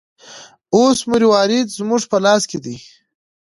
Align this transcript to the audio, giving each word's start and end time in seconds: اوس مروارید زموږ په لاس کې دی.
اوس 0.75 0.99
مروارید 1.11 1.67
زموږ 1.77 2.01
په 2.11 2.17
لاس 2.25 2.43
کې 2.49 2.59
دی. 2.65 2.77